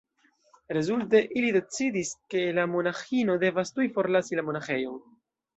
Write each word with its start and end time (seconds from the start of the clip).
Rezulte 0.77 1.21
ili 1.41 1.51
decidis, 1.57 2.15
ke 2.35 2.43
la 2.61 2.65
monaĥino 2.73 3.39
devas 3.47 3.77
tuj 3.77 3.89
forlasi 3.99 4.41
la 4.41 4.49
monaĥejon. 4.53 5.01